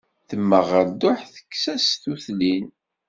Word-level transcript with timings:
Temmeɣ 0.29 0.63
ɣer 0.71 0.85
dduḥ, 0.89 1.19
tekkes-as 1.33 1.87
tutlin. 2.01 2.67